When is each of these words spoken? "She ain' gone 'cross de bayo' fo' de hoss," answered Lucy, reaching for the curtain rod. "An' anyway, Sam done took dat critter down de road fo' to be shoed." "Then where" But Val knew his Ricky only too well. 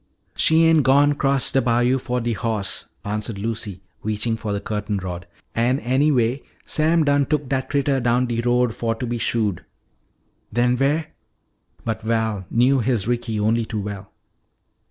"She 0.35 0.63
ain' 0.63 0.81
gone 0.81 1.13
'cross 1.13 1.51
de 1.51 1.61
bayo' 1.61 1.99
fo' 1.99 2.19
de 2.19 2.33
hoss," 2.33 2.85
answered 3.05 3.37
Lucy, 3.37 3.83
reaching 4.01 4.35
for 4.35 4.51
the 4.51 4.59
curtain 4.59 4.97
rod. 4.97 5.27
"An' 5.53 5.77
anyway, 5.77 6.41
Sam 6.65 7.03
done 7.03 7.27
took 7.27 7.47
dat 7.47 7.69
critter 7.69 7.99
down 7.99 8.25
de 8.25 8.41
road 8.41 8.73
fo' 8.73 8.95
to 8.95 9.05
be 9.05 9.19
shoed." 9.19 9.63
"Then 10.51 10.75
where" 10.75 11.11
But 11.85 12.01
Val 12.01 12.47
knew 12.49 12.79
his 12.79 13.07
Ricky 13.07 13.39
only 13.39 13.63
too 13.63 13.81
well. 13.81 14.11